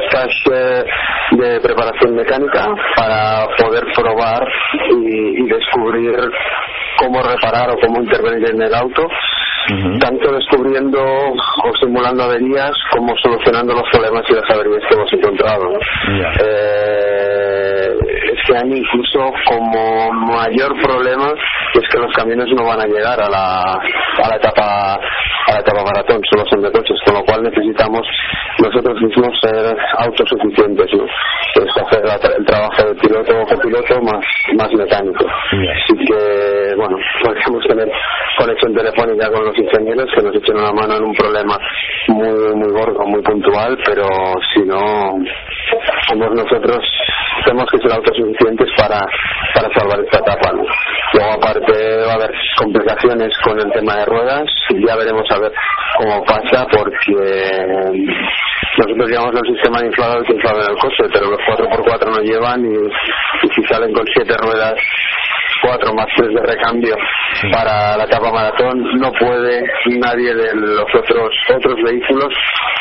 de, 0.50 0.86
de 1.38 1.60
preparación 1.62 2.16
mecánica 2.16 2.68
para 2.96 3.48
poder 3.58 3.84
probar 3.96 4.23
y, 4.90 5.48
descubrir 5.48 6.16
cómo 6.98 7.22
reparar 7.22 7.70
o 7.72 7.78
cómo 7.80 8.02
intervenir 8.02 8.52
en 8.52 8.62
el 8.62 8.74
auto, 8.74 9.08
tanto 10.00 10.32
descubriendo 10.32 11.00
o 11.00 11.72
simulando 11.80 12.24
averías 12.24 12.72
como 12.92 13.14
solucionando 13.18 13.74
los 13.74 13.90
problemas 13.92 14.24
y 14.30 14.34
las 14.34 14.50
averías 14.50 14.84
que 14.88 14.96
hemos 14.96 15.14
encontrado. 15.14 15.80
Eh, 16.42 17.90
este 18.34 18.58
año 18.58 18.76
incluso 18.76 19.34
como 19.46 20.12
mayor 20.12 20.74
problema 20.82 21.34
es 21.74 21.88
que 21.90 22.00
los 22.00 22.14
camiones 22.14 22.48
no 22.56 22.66
van 22.66 22.82
a 22.82 22.86
llegar 22.86 23.20
a 23.22 23.30
la, 23.30 23.62
a 23.62 24.30
la 24.30 24.36
etapa 24.36 25.00
a 25.48 25.54
la 25.54 25.60
etapa 25.60 25.84
maratón, 25.84 26.22
solo 26.30 26.46
son 26.50 26.62
de 26.62 26.72
coches, 26.72 26.98
con 27.06 27.16
lo 27.16 27.24
cual 27.24 27.44
necesitamos 27.44 28.02
nosotros 28.60 29.02
mismos 29.02 29.38
ser 29.42 29.76
autosuficientes, 29.98 30.88
¿no? 30.94 31.06
Piloto 33.24 33.56
copiloto 33.56 34.02
más, 34.02 34.26
más 34.58 34.74
mecánico. 34.74 35.26
Así 35.26 36.06
que, 36.06 36.76
bueno, 36.76 36.98
podríamos 37.24 37.66
tener 37.68 37.90
conexión 38.38 38.74
telefónica 38.74 39.30
con 39.32 39.46
los 39.46 39.58
ingenieros 39.58 40.10
que 40.14 40.22
nos 40.22 40.36
echen 40.36 40.58
una 40.58 40.72
mano 40.72 40.98
en 40.98 41.04
un 41.04 41.14
problema 41.14 41.58
muy, 42.08 42.56
muy 42.56 42.72
gordo, 42.72 43.00
muy 43.06 43.22
puntual, 43.22 43.78
pero 43.86 44.06
si 44.54 44.62
no, 44.62 45.16
somos 46.08 46.32
nosotros 46.36 46.80
tenemos 47.46 47.70
que 47.72 47.78
ser 47.80 47.92
autosuficientes 47.92 48.70
para, 48.78 49.00
para 49.54 49.74
salvar 49.74 50.00
esta 50.00 50.20
etapa. 50.20 50.52
Luego, 51.14 51.32
aparte, 51.34 51.74
va 52.06 52.14
a 52.14 52.16
haber 52.16 52.32
complicaciones 52.58 53.30
con 53.44 53.60
el 53.60 53.72
tema 53.72 53.98
de 53.98 54.06
ruedas. 54.06 54.46
Ya 54.70 54.96
veremos 54.96 55.30
a 55.32 55.40
ver 55.40 55.52
cómo 55.98 56.24
pasa, 56.24 56.66
porque 56.72 57.94
nosotros 58.78 59.10
llevamos 59.10 59.34
el 59.36 59.56
sistema 59.56 59.80
de 59.82 59.88
inflador 59.88 60.26
que 60.26 60.34
inflado 60.34 60.62
en 60.64 60.72
el 60.72 60.78
coche, 60.78 61.04
pero 61.12 61.30
los 61.30 61.40
4x4 61.40 62.06
no 62.10 62.22
llevan 62.24 62.66
y, 62.66 62.76
y 62.76 63.50
si 63.54 63.64
salen 63.68 63.94
con 63.94 64.06
siete 64.14 64.36
ruedas 64.38 64.76
cuatro 65.64 65.94
más 65.94 66.08
tres 66.16 66.30
de 66.30 66.42
recambio 66.42 66.96
para 67.52 67.98
la 67.98 68.04
etapa 68.04 68.32
maratón, 68.32 68.84
no 69.00 69.12
puede 69.14 69.64
nadie 70.00 70.36
de 70.36 70.54
los 70.56 70.86
otros 70.94 71.30
otros 71.56 71.76
vehículos 71.84 72.34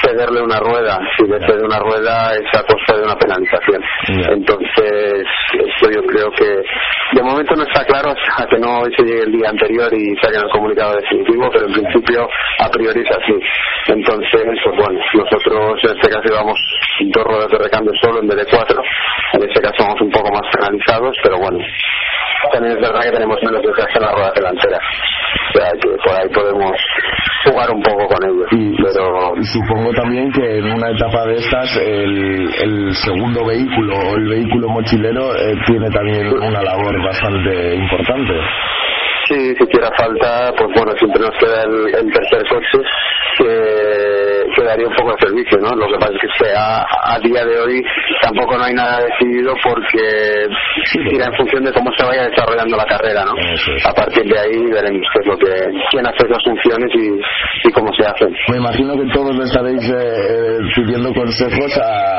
cederle 0.02 0.42
una 0.42 0.58
rueda. 0.58 0.98
Si 1.16 1.24
le 1.26 1.38
cede 1.46 1.64
una 1.64 1.78
rueda 1.78 2.34
es 2.34 2.58
a 2.58 2.62
costa 2.64 2.96
de 2.96 3.04
una 3.04 3.16
penalización. 3.16 3.82
Entonces, 4.08 5.24
esto 5.52 5.90
yo 5.90 6.02
creo 6.06 6.30
que 6.32 6.62
de 7.12 7.22
momento 7.22 7.54
no 7.54 7.62
está 7.62 7.84
claro 7.84 8.10
hasta 8.10 8.46
que 8.46 8.58
no 8.58 8.82
se 8.96 9.04
llegue 9.04 9.22
el 9.22 9.32
día 9.32 9.50
anterior 9.50 9.92
y 9.92 10.16
saquen 10.16 10.42
el 10.42 10.50
comunicado 10.50 10.96
definitivo, 10.96 11.48
pero 11.52 11.66
en 11.66 11.72
principio 11.72 12.28
a 12.58 12.68
priori 12.68 13.00
es 13.00 13.10
así. 13.10 13.38
Entonces, 13.88 14.42
pues 14.64 14.76
bueno, 14.76 15.00
nosotros 15.14 15.78
en 15.84 15.96
este 15.96 16.10
caso 16.10 16.28
llevamos 16.28 16.58
dos 17.00 17.24
ruedas 17.24 17.50
de 17.50 17.58
recambio 17.58 17.92
solo 18.00 18.20
en 18.20 18.28
vez 18.28 18.38
de 18.38 18.46
cuatro. 18.46 18.82
En 19.34 19.42
este 19.42 19.60
caso 19.60 19.74
somos 19.78 20.00
un 20.00 20.10
poco 20.10 20.30
más 20.32 20.50
penalizados, 20.52 21.16
pero 21.22 21.38
bueno, 21.38 21.58
también 22.52 22.71
es 22.72 22.80
verdad 22.80 23.00
que 23.02 23.12
tenemos 23.12 23.38
menos 23.42 23.62
desgaste 23.62 23.98
en 23.98 24.02
la 24.02 24.12
rueda 24.12 24.32
delantera. 24.34 24.78
O 24.78 25.58
sea 25.58 25.70
que 25.80 25.88
por 26.04 26.14
ahí 26.16 26.28
podemos 26.28 26.72
jugar 27.44 27.70
un 27.70 27.82
poco 27.82 28.06
con 28.08 28.24
ellos. 28.24 28.46
Y, 28.52 28.82
pero 28.82 29.34
supongo 29.52 29.92
también 29.92 30.32
que 30.32 30.58
en 30.58 30.64
una 30.64 30.90
etapa 30.90 31.26
de 31.26 31.36
estas 31.36 31.76
el, 31.76 32.48
el 32.62 32.94
segundo 32.94 33.44
vehículo 33.44 33.96
o 33.96 34.16
el 34.16 34.28
vehículo 34.28 34.68
mochilero 34.68 35.34
eh, 35.36 35.54
tiene 35.66 35.90
también 35.90 36.26
una 36.28 36.62
labor 36.62 37.02
bastante 37.04 37.74
importante. 37.74 38.32
Sí, 39.32 39.54
si 39.58 39.66
quiera 39.66 39.90
falta, 39.96 40.52
pues 40.58 40.68
bueno, 40.76 40.92
siempre 40.98 41.22
nos 41.22 41.34
queda 41.38 41.64
el, 41.64 41.86
el 41.94 42.12
tercer 42.12 42.46
coche 42.50 42.84
que, 43.38 44.44
quedaría 44.54 44.86
un 44.86 44.94
poco 44.94 45.12
de 45.12 45.26
servicio, 45.26 45.58
¿no? 45.58 45.74
Lo 45.74 45.86
que 45.88 45.98
pasa 45.98 46.12
es 46.12 46.32
que 46.38 46.52
a, 46.54 46.84
a 47.14 47.18
día 47.20 47.44
de 47.44 47.58
hoy 47.60 47.82
tampoco 48.20 48.58
no 48.58 48.64
hay 48.64 48.74
nada 48.74 49.00
decidido 49.00 49.54
porque 49.62 50.48
irá 51.10 51.26
en 51.26 51.34
función 51.34 51.64
de 51.64 51.72
cómo 51.72 51.90
se 51.96 52.04
vaya 52.04 52.28
desarrollando 52.28 52.76
la 52.76 52.84
carrera, 52.84 53.24
¿no? 53.24 53.32
A 53.88 53.94
partir 53.94 54.24
de 54.24 54.38
ahí 54.38 54.58
veremos 54.70 55.06
qué 55.12 55.18
es 55.20 55.26
lo 55.26 55.38
que, 55.38 55.52
quién 55.90 56.06
hace 56.06 56.28
las 56.28 56.42
funciones 56.44 56.90
y, 56.94 57.68
y 57.68 57.72
cómo 57.72 57.92
se 57.94 58.04
hacen. 58.04 58.34
Me 58.48 58.58
imagino 58.58 58.94
que 58.94 59.06
todos 59.12 59.34
le 59.34 59.44
estaréis 59.44 59.88
eh, 59.88 59.96
eh, 59.96 60.58
pidiendo 60.76 61.12
consejos 61.14 61.72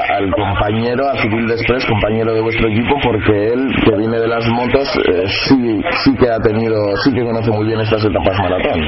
al 0.09 0.31
compañero, 0.31 1.03
a 1.07 1.21
Civil 1.21 1.49
Express, 1.51 1.85
compañero 1.85 2.33
de 2.33 2.41
vuestro 2.41 2.67
equipo, 2.69 2.95
porque 3.03 3.53
él, 3.53 3.69
que 3.85 3.95
viene 3.97 4.19
de 4.19 4.27
las 4.27 4.47
motos, 4.49 4.87
eh, 5.07 5.27
sí, 5.47 5.81
sí 6.03 6.15
que 6.17 6.29
ha 6.29 6.39
tenido, 6.39 6.95
sí 7.03 7.13
que 7.13 7.23
conoce 7.23 7.51
muy 7.51 7.67
bien 7.67 7.79
estas 7.81 8.03
etapas 8.05 8.37
maratón. 8.39 8.81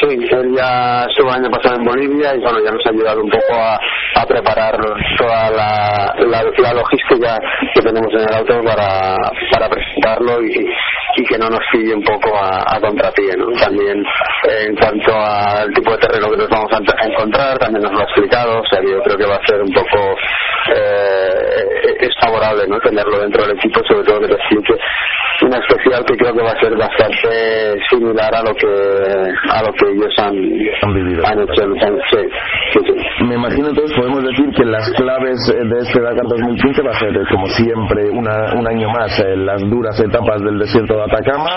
Sí, 0.00 0.08
él 0.10 0.54
ya 0.54 1.04
estuvo 1.08 1.28
el 1.30 1.36
año 1.36 1.50
pasado 1.50 1.76
en 1.76 1.84
Bolivia 1.84 2.34
y 2.34 2.40
bueno, 2.40 2.58
ya 2.62 2.70
nos 2.70 2.84
ha 2.84 2.90
ayudado 2.90 3.22
un 3.22 3.30
poco 3.30 3.54
a, 3.54 3.78
a 4.20 4.26
preparar 4.26 4.76
toda 5.16 5.50
la, 5.50 6.14
la, 6.18 6.74
logística 6.74 7.38
que 7.72 7.80
tenemos 7.80 8.12
en 8.12 8.20
el 8.20 8.34
auto 8.34 8.62
para, 8.62 9.16
para 9.52 9.68
presentarlo 9.70 10.42
y, 10.42 10.68
y 11.16 11.24
que 11.24 11.38
no 11.38 11.48
nos 11.48 11.60
pille 11.72 11.94
un 11.94 12.02
poco 12.02 12.36
a, 12.36 12.76
a 12.76 12.80
contrapié, 12.80 13.36
¿no? 13.38 13.46
También 13.58 14.04
en 14.44 14.76
cuanto 14.76 15.14
al 15.14 15.72
tipo 15.72 15.92
de 15.92 15.98
terreno 15.98 16.30
que 16.30 16.36
nos 16.36 16.48
vamos 16.50 16.70
a 16.72 17.06
encontrar, 17.06 17.58
también 17.58 17.82
nos 17.82 17.92
lo 17.92 18.00
ha 18.00 18.04
explicado, 18.04 18.60
o 18.60 18.66
sea 18.66 18.80
yo 18.82 19.00
creo 19.02 19.16
que 19.16 19.26
va 19.26 19.36
a 19.36 19.46
ser 19.46 19.62
un 19.62 19.72
poco 19.72 20.14
eh, 20.74 21.96
es 22.00 22.10
favorable, 22.20 22.66
¿no? 22.68 22.78
Tenerlo 22.80 23.18
dentro 23.20 23.42
del 23.46 23.56
equipo, 23.56 23.80
sobre 23.88 24.04
todo 24.04 24.20
que 24.20 24.28
te 24.28 24.34
explique 24.34 24.74
una 25.42 25.58
especial 25.58 26.04
que 26.04 26.16
creo 26.16 26.32
que 26.34 26.42
va 26.42 26.50
a 26.50 26.60
ser 26.60 26.76
bastante 26.76 27.78
similar 27.90 28.34
a 28.34 28.42
lo 28.42 28.54
que 28.54 28.66
a 28.66 29.62
lo 29.62 29.72
que 29.72 29.92
ellos 29.92 30.14
han, 30.18 30.34
han 30.82 30.94
vivido. 30.94 31.22
hecho. 31.42 33.24
Me 33.26 33.34
imagino 33.34 33.68
entonces 33.68 33.96
podemos 33.96 34.24
decir 34.24 34.50
que 34.56 34.64
las 34.64 34.90
claves 34.92 35.38
de 35.46 35.78
este 35.78 36.00
Dakar 36.00 36.24
2015 36.26 36.82
va 36.82 36.90
a 36.90 36.98
ser 36.98 37.12
como 37.30 37.46
siempre 37.48 38.08
una, 38.10 38.54
un 38.54 38.66
año 38.66 38.88
más 38.90 39.18
en 39.20 39.44
las 39.46 39.60
duras 39.62 39.98
etapas 40.00 40.42
del 40.42 40.58
desierto 40.58 40.96
de 40.96 41.02
Atacama, 41.04 41.50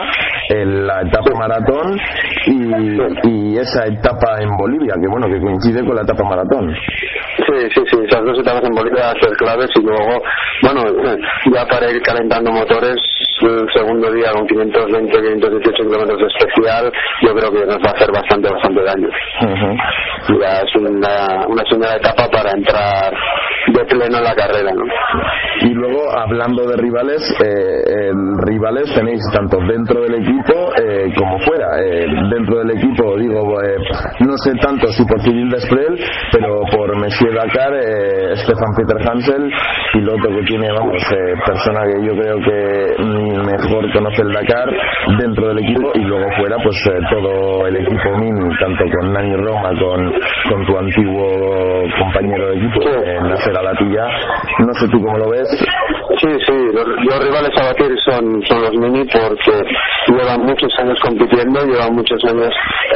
en 0.49 0.87
la 0.87 1.01
etapa 1.01 1.31
maratón 1.37 1.97
y, 2.47 3.29
y 3.29 3.57
esa 3.57 3.85
etapa 3.85 4.41
en 4.41 4.55
Bolivia, 4.57 4.95
que 5.01 5.07
bueno, 5.07 5.27
que 5.27 5.39
coincide 5.39 5.85
con 5.85 5.95
la 5.95 6.01
etapa 6.01 6.23
maratón. 6.23 6.73
Sí, 7.37 7.69
sí, 7.73 7.81
sí, 7.89 7.97
esas 8.05 8.23
dos 8.25 8.39
etapas 8.39 8.63
en 8.63 8.75
Bolivia 8.75 8.98
van 8.99 9.17
a 9.17 9.19
ser 9.19 9.35
claves 9.37 9.69
y 9.75 9.81
luego, 9.81 10.21
bueno, 10.61 10.83
ya 11.53 11.65
para 11.65 11.89
ir 11.89 12.01
calentando 12.01 12.51
motores 12.51 12.95
el 13.41 13.67
segundo 13.73 14.11
día 14.11 14.31
con 14.33 14.45
520, 14.45 15.11
518 15.11 15.83
kilómetros 15.83 16.19
de 16.19 16.27
especial, 16.27 16.91
yo 17.21 17.33
creo 17.33 17.51
que 17.51 17.65
nos 17.65 17.77
va 17.77 17.89
a 17.89 17.93
hacer 17.95 18.11
bastante, 18.11 18.49
bastante 18.49 18.83
daño. 18.83 19.09
Ya 20.41 20.59
es 20.59 20.75
una, 20.75 21.47
una 21.47 21.63
segunda 21.65 21.95
etapa 21.95 22.27
para 22.29 22.51
entrar 22.51 23.13
de 23.73 23.85
pleno 23.85 24.17
en 24.17 24.23
la 24.23 24.35
carrera, 24.35 24.71
¿no? 24.73 24.83
Y 25.61 25.73
luego, 25.73 26.11
hablando 26.17 26.65
de 26.67 26.77
rivales, 26.77 27.21
eh, 27.43 28.11
rivales 28.45 28.93
tenéis 28.93 29.21
tanto 29.33 29.59
dentro 29.59 30.01
del 30.01 30.15
equipo 30.15 30.71
eh, 30.81 31.11
como 31.17 31.39
fuera. 31.39 31.67
Eh, 31.81 32.05
dentro 32.31 32.59
del 32.59 32.71
equipo, 32.71 33.17
digo, 33.17 33.61
eh, 33.61 33.77
no 34.21 34.37
sé 34.37 34.53
tanto 34.61 34.87
si 34.89 35.05
por 35.05 35.21
Civil 35.21 35.49
Desprel, 35.49 35.99
pero 36.31 36.61
por 36.71 36.97
Messier 36.99 37.33
Dakar, 37.33 37.73
eh, 37.73 38.35
Stefan 38.37 38.73
Peter 38.77 39.09
Hansel, 39.09 39.51
piloto 39.93 40.29
que 40.29 40.43
tiene, 40.45 40.71
vamos, 40.71 41.03
persona 41.45 41.81
que 41.85 42.05
yo 42.05 42.13
creo 42.13 42.37
que 42.39 43.03
mejor 43.03 43.91
conoce 43.91 44.21
el 44.21 44.31
Dakar 44.31 44.69
dentro 45.17 45.47
del 45.47 45.59
equipo 45.59 45.91
y 45.95 45.99
luego 45.99 46.25
fuera 46.37 46.57
pues 46.63 46.77
eh, 46.87 46.99
todo 47.09 47.67
el 47.67 47.77
equipo 47.77 48.17
mini 48.17 48.49
tanto 48.59 48.85
con 48.95 49.13
Nani 49.13 49.35
Roma 49.35 49.69
con, 49.79 50.13
con 50.49 50.65
tu 50.65 50.77
antiguo 50.77 51.83
compañero 51.97 52.49
de 52.49 52.57
equipo 52.57 52.81
en 53.03 53.29
Nasser 53.61 53.83
Alatilla 53.83 54.05
no 54.59 54.73
sé 54.73 54.87
tú 54.89 55.01
cómo 55.01 55.17
lo 55.17 55.29
ves 55.29 55.49
Sí, 56.19 56.27
sí, 56.45 56.53
los, 56.73 57.23
rivales 57.23 57.51
a 57.55 57.67
batir 57.67 57.95
son, 58.03 58.43
son 58.43 58.61
los 58.61 58.73
mini 58.73 59.05
porque 59.05 59.63
llevan 60.07 60.41
muchos 60.41 60.69
años 60.79 60.99
compitiendo, 61.01 61.63
llevan 61.63 61.93
muchos 61.93 62.19
años 62.25 62.49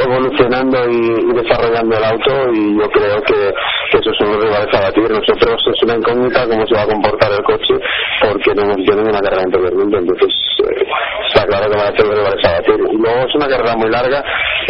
evolucionando 0.04 0.78
y, 0.90 1.32
desarrollando 1.32 1.96
el 1.96 2.04
auto 2.04 2.52
y 2.52 2.78
yo 2.78 2.90
creo 2.90 3.22
que, 3.22 3.54
esos 3.96 4.16
son 4.18 4.28
los 4.28 4.44
rivales 4.44 4.68
a 4.74 4.80
batir. 4.80 5.08
Nosotros 5.08 5.56
es 5.72 5.82
una 5.84 5.94
incógnita 5.94 6.46
cómo 6.48 6.66
se 6.66 6.74
va 6.74 6.82
a 6.82 6.86
comportar 6.86 7.32
el 7.32 7.44
coche 7.44 7.74
porque 8.20 8.54
no 8.54 8.62
hemos 8.62 8.76
tenido 8.76 8.96
ninguna 8.96 9.20
carrera 9.20 9.42
mundo, 9.74 9.98
entonces 9.98 10.34
eh, 10.68 10.84
está 11.28 11.46
claro 11.46 11.70
que 11.70 11.78
van 11.78 11.94
a 11.94 11.96
ser 11.96 12.06
los 12.06 12.18
rivales 12.18 12.44
a 12.44 12.52
batir. 12.52 12.76
Y 12.92 12.96
luego 12.98 13.20
es 13.26 13.34
una 13.36 13.48
carrera 13.48 13.76
muy 13.76 13.90
larga, 13.90 14.24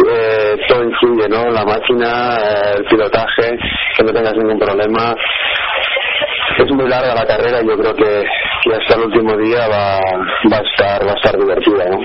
eh, 0.07 0.55
todo 0.69 0.83
influye, 0.83 1.27
¿no? 1.27 1.49
La 1.51 1.65
máquina, 1.65 2.37
eh, 2.37 2.77
el 2.77 2.85
pilotaje, 2.85 3.57
que 3.97 4.03
no 4.03 4.13
tengas 4.13 4.35
ningún 4.35 4.59
problema 4.59 5.13
es 6.63 6.71
muy 6.71 6.87
larga 6.89 7.15
la 7.15 7.25
carrera 7.25 7.61
y 7.61 7.67
yo 7.67 7.77
creo 7.77 7.93
que, 7.95 8.23
que 8.63 8.75
hasta 8.75 8.95
el 8.95 9.05
último 9.05 9.37
día 9.37 9.67
va, 9.67 9.99
va 10.51 10.57
a 10.57 10.61
estar 10.61 11.07
va 11.07 11.11
a 11.11 11.15
estar 11.15 11.37
divertida 11.37 11.89
¿no? 11.89 11.99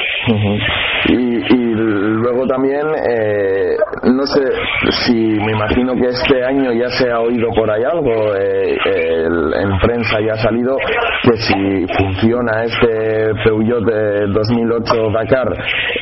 y, 1.09 1.37
y 1.55 1.75
luego 1.75 2.47
también 2.47 2.87
eh, 3.09 3.70
no 4.21 4.27
sé 4.27 4.43
si 5.07 5.15
me 5.15 5.53
imagino 5.53 5.95
que 5.95 6.09
este 6.09 6.45
año 6.45 6.73
ya 6.73 6.89
se 6.91 7.11
ha 7.11 7.21
oído 7.21 7.49
por 7.57 7.71
ahí 7.71 7.83
algo 7.83 8.35
eh, 8.37 8.77
en 8.85 9.79
prensa 9.79 10.21
ya 10.21 10.35
ha 10.35 10.37
salido 10.37 10.77
que 11.23 11.37
si 11.39 11.87
funciona 11.97 12.65
este 12.65 13.33
Peugeot 13.43 13.83
de 13.83 14.27
2008 14.27 15.11
Dakar 15.11 15.49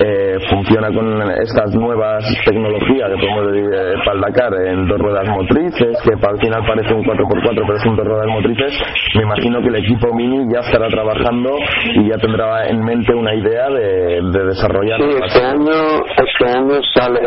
eh, 0.01 0.37
funciona 0.51 0.89
con 0.93 1.31
estas 1.31 1.73
nuevas 1.77 2.25
tecnologías 2.45 3.09
que 3.09 3.21
podemos 3.21 3.53
decir 3.53 3.71
eh, 3.73 3.95
para 4.05 4.17
el 4.17 4.21
Dakar 4.21 4.55
en 4.67 4.89
dos 4.89 4.99
ruedas 4.99 5.29
motrices 5.29 5.97
que 6.03 6.17
para 6.17 6.33
al 6.33 6.41
final 6.41 6.67
parece 6.67 6.95
un 6.95 7.05
4x4 7.05 7.65
pero 7.67 7.79
son 7.79 7.97
dos 7.97 8.07
ruedas 8.07 8.27
motrices 8.27 8.73
me 9.15 9.23
imagino 9.23 9.61
que 9.61 9.69
el 9.69 9.77
equipo 9.77 10.13
Mini 10.13 10.53
ya 10.53 10.61
estará 10.61 10.89
trabajando 10.89 11.55
y 11.95 12.09
ya 12.09 12.19
tendrá 12.19 12.67
en 12.67 12.81
mente 12.85 13.15
una 13.15 13.35
idea 13.35 13.69
de, 13.71 14.21
desarrollar 14.49 15.01
sí, 15.01 15.09
este 15.25 15.45
año 15.45 16.03
este 16.17 16.59
año 16.59 16.81
sale 16.95 17.21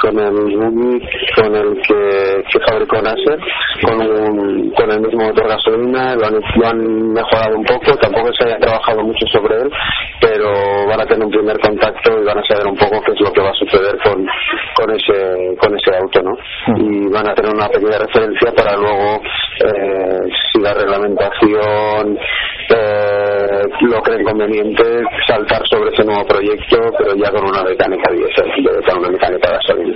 con 0.00 0.18
el 0.18 1.02
con 1.34 1.54
el 1.54 1.80
que, 1.82 2.42
que 2.50 2.60
fabricó 2.66 3.00
Nasser 3.02 3.38
con, 3.82 4.00
un, 4.00 4.70
con 4.70 4.90
el 4.90 5.00
mismo 5.00 5.24
motor 5.24 5.48
gasolina 5.48 6.14
lo 6.16 6.26
han, 6.26 7.12
mejorado 7.12 7.56
un 7.56 7.64
poco 7.64 7.96
tampoco 7.96 8.32
se 8.32 8.44
haya 8.44 8.58
trabajado 8.58 9.02
mucho 9.02 9.26
sobre 9.26 9.56
él 9.62 9.70
pero 10.20 10.50
van 10.88 11.00
a 11.00 11.06
tener 11.06 11.24
un 11.24 11.30
primer 11.30 11.58
contacto 11.60 12.20
y 12.20 12.24
van 12.24 12.38
a 12.38 12.44
saber 12.44 12.66
un 12.66 12.76
poco 12.76 13.00
qué 13.02 13.12
es 13.12 13.20
lo 13.20 13.32
que 13.32 13.42
va 13.42 13.50
a 13.50 13.54
suceder 13.54 13.96
con, 14.02 14.26
con 14.74 14.94
ese 14.94 15.56
con 15.60 15.76
ese 15.76 15.96
auto 15.96 16.22
¿no? 16.22 16.36
y 16.76 17.08
van 17.10 17.28
a 17.28 17.34
tener 17.34 17.54
una 17.54 17.68
pequeña 17.68 17.98
referencia 17.98 18.52
para 18.52 18.76
luego 18.76 19.20
eh, 19.64 20.28
si 20.52 20.60
la 20.60 20.74
reglamentación 20.74 22.18
eh, 22.70 23.62
lo 23.82 24.00
creen 24.02 24.24
conveniente 24.24 24.82
saltar 25.26 25.62
sobre 25.70 25.90
ese 25.90 26.04
nuevo 26.04 26.24
proyecto 26.26 26.76
pero 26.98 27.14
ya 27.16 27.30
con 27.30 27.44
una 27.48 27.62
mecánica 27.62 28.12
diésel 28.12 28.50
con 28.86 28.98
una 28.98 29.10
mecánica 29.10 29.52
gasolina. 29.52 29.94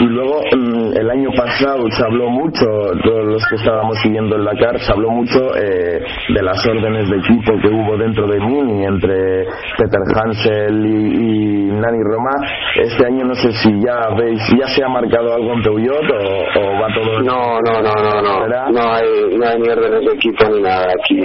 Y 0.00 0.04
luego 0.04 0.40
mm, 0.56 0.96
el 0.96 1.10
año 1.10 1.30
pasado 1.36 1.84
se 1.90 2.04
habló 2.04 2.28
mucho 2.30 2.66
todos 3.02 3.24
los 3.24 3.46
que 3.48 3.56
estábamos 3.56 3.98
siguiendo 3.98 4.36
el 4.36 4.44
Dakar 4.44 4.78
se 4.80 4.92
habló 4.92 5.10
mucho 5.10 5.54
eh, 5.56 6.00
de 6.28 6.42
las 6.42 6.64
órdenes 6.66 7.08
de 7.08 7.16
equipo 7.16 7.52
que 7.60 7.68
hubo 7.68 7.96
dentro 7.96 8.26
de 8.26 8.38
Mini 8.40 8.84
entre 8.84 9.44
Peter 9.76 10.00
Hansel 10.14 10.86
y, 10.86 11.68
Nani 11.68 12.02
Roma. 12.02 12.30
Este 12.76 13.06
año 13.06 13.24
no 13.24 13.34
sé 13.34 13.52
si 13.52 13.70
ya 13.84 14.08
veis 14.16 14.40
ya 14.58 14.66
se 14.68 14.84
ha 14.84 14.88
marcado 14.88 15.34
algo 15.34 15.52
en 15.52 15.62
Peugeot 15.62 16.10
o, 16.56 16.80
va 16.80 16.88
todo 16.94 17.20
no 17.20 17.60
no 17.60 17.82
no 17.82 17.92
no 17.92 18.22
no. 18.22 18.48
No 18.70 18.92
hay 18.92 19.36
no 19.36 19.46
hay 19.46 19.58
ni 19.58 19.68
órdenes 19.68 20.04
de 20.04 20.12
equipo 20.14 20.48
ni 20.48 20.62
nada 20.62 20.86
aquí 20.98 21.20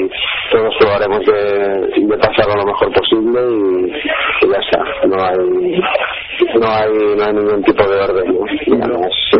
todos 0.63 0.75
probaremos 0.79 1.20
de, 1.25 2.08
de 2.08 2.17
pasarlo 2.17 2.55
lo 2.55 2.65
mejor 2.65 2.91
posible 2.93 3.41
y, 3.51 4.50
ya 4.50 4.60
está. 4.60 5.08
No 5.08 5.15
hay 5.22 5.82
no 6.60 6.67
hay 6.67 7.15
no 7.17 7.24
hay 7.25 7.34
ningún 7.34 7.63
tipo 7.63 7.84
de 7.84 8.00
orden 8.00 8.25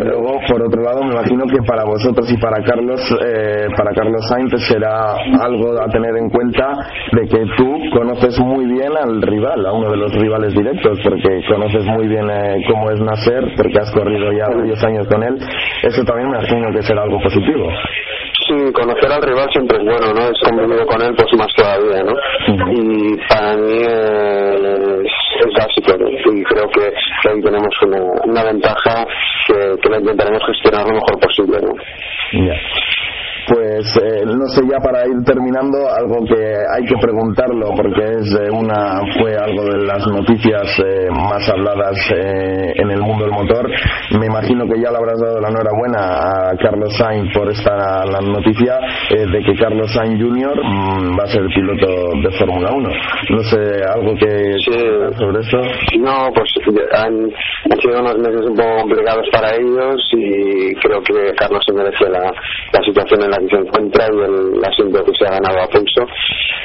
luego, 0.03 0.39
por 0.48 0.62
otro 0.63 0.82
lado 0.82 1.03
me 1.03 1.13
imagino 1.13 1.46
que 1.46 1.62
para 1.65 1.84
vosotros 1.86 2.30
y 2.32 2.38
para 2.38 2.63
Carlos 2.63 3.00
eh, 3.25 3.68
para 3.75 3.94
Carlos 3.94 4.27
Sainz 4.27 4.53
será 4.68 5.15
algo 5.42 5.80
a 5.82 5.88
tener 5.88 6.15
en 6.18 6.30
cuenta 6.30 6.74
de 7.12 7.27
que 7.27 7.46
tú 7.58 7.80
conoces 7.94 8.39
muy 8.39 8.65
bien 8.65 8.92
al 8.98 9.22
rival 9.22 9.65
a 9.65 9.72
uno 9.74 9.89
de 9.89 9.98
los 9.98 10.13
rivales 10.13 10.53
directos 10.53 11.00
porque 11.03 11.42
conoces 11.48 11.86
muy 11.86 12.08
bien 12.08 12.30
eh, 12.30 12.63
cómo 12.70 12.92
es 12.92 13.00
Nasser 13.00 13.53
porque 13.56 13.80
has 13.80 13.92
corrido 13.92 14.32
ya 14.32 14.46
varios 14.56 14.84
años 14.84 15.08
con 15.08 15.24
él. 15.24 15.38
Eso 15.84 16.03
también 16.03 16.30
me 16.30 16.38
imagino 16.38 16.72
que 16.74 16.82
será 16.82 17.03
algo 17.03 17.20
positivo 17.22 17.70
Sí, 18.48 18.74
conocer 18.74 19.12
al 19.12 19.22
rival 19.22 19.48
siempre 19.52 19.78
es 19.78 19.86
bueno, 19.86 20.14
¿no? 20.14 20.28
Es 20.28 20.40
convenido 20.44 20.86
con 20.86 21.02
él, 21.02 21.16
pues 21.16 21.28
más 21.38 21.48
todavía, 21.56 22.04
¿no? 22.04 22.14
Y 22.72 23.18
para 23.28 23.56
mí 23.56 23.78
es, 23.80 25.54
básico, 25.56 25.96
Y 26.34 26.44
creo 26.44 26.68
que, 26.70 26.94
ahí 27.30 27.42
tenemos 27.42 27.74
una, 27.84 28.02
una 28.26 28.44
ventaja 28.44 29.06
que, 29.48 29.76
que 29.82 29.90
la 29.90 30.00
intentaremos 30.00 30.42
gestionar 30.48 30.86
lo 30.88 30.94
mejor 30.94 31.20
posible, 31.20 31.58
¿no? 31.62 31.74
pues 33.48 33.86
eh, 33.98 34.24
no 34.26 34.48
sé 34.48 34.62
ya 34.70 34.80
para 34.80 35.06
ir 35.06 35.24
terminando 35.26 35.78
algo 35.92 36.24
que 36.26 36.36
hay 36.36 36.86
que 36.86 36.96
preguntarlo 36.96 37.74
porque 37.76 38.04
es 38.20 38.34
eh, 38.40 38.50
una 38.52 39.02
fue 39.20 39.36
algo 39.36 39.64
de 39.66 39.83
las 39.94 40.08
noticias 40.08 40.64
eh, 40.80 41.08
más 41.12 41.48
habladas 41.50 41.98
en 42.12 42.90
el 42.90 43.02
mundo 43.02 43.26
del 43.26 43.34
motor. 43.34 43.70
Me 44.20 44.26
imagino 44.26 44.66
que 44.66 44.82
ya 44.82 44.90
le 44.90 44.98
habrás 44.98 45.20
dado 45.20 45.40
la 45.40 45.50
enhorabuena 45.50 46.50
a 46.50 46.58
Carlos 46.58 46.96
Sainz 46.98 47.32
por 47.34 47.50
esta 47.50 48.06
la 48.06 48.20
noticia 48.22 48.80
de 49.10 49.44
que 49.44 49.56
Carlos 49.56 49.92
Sainz 49.94 50.20
Jr. 50.20 50.58
Mm, 50.64 51.20
va 51.20 51.24
a 51.24 51.28
ser 51.28 51.46
piloto 51.54 51.88
de 52.22 52.32
Fórmula 52.38 52.72
1 52.72 52.90
no 53.30 53.40
sé 53.44 53.58
algo 53.94 54.16
que 54.16 54.56
sobre 55.18 55.40
esto 55.40 55.58
no 56.00 56.32
pues 56.34 56.50
han, 56.94 57.32
sido 57.82 58.00
unos 58.00 58.18
meses 58.18 58.42
un 58.48 58.56
poco 58.56 58.75
complicados 58.82 59.27
para 59.32 59.56
ellos 59.56 60.01
y 60.12 60.74
creo 60.75 61.01
que 61.01 61.34
Carlos 61.36 61.62
se 61.66 61.74
merece 61.74 62.10
la, 62.10 62.32
la 62.72 62.82
situación 62.84 63.24
en 63.24 63.32
la 63.32 63.38
que 63.38 63.48
se 63.48 63.62
encuentra 63.62 64.06
y 64.06 64.18
el 64.18 64.64
asiento 64.64 65.03
que 65.06 65.12
se 65.18 65.25
ha 65.25 65.40
ganado 65.40 65.62
a 65.62 65.68
pulso. 65.68 66.06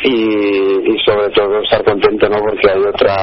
Y, 0.05 0.95
y 0.95 0.99
sobre 1.05 1.29
todo 1.31 1.61
estar 1.63 1.83
contento 1.85 2.29
no 2.29 2.39
porque 2.39 2.71
hay 2.71 2.81
otra 2.81 3.15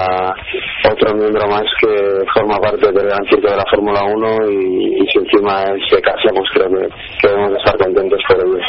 otro 0.92 1.16
miembro 1.16 1.48
más 1.48 1.64
que 1.82 2.24
forma 2.34 2.58
parte 2.60 2.92
del 2.92 3.08
gran 3.08 3.24
circo 3.26 3.50
de 3.50 3.58
la 3.58 3.66
Fórmula 3.70 4.02
1 4.04 4.50
y, 4.50 5.02
y, 5.02 5.08
si 5.08 5.20
encima 5.20 5.64
es 5.64 5.92
de 5.92 6.02
casa 6.02 6.30
pues 6.34 6.50
creo 6.54 6.70
que, 6.70 7.28
debemos 7.28 7.58
estar 7.58 7.78
contentos 7.78 8.20
por 8.28 8.38
ello. 8.38 8.60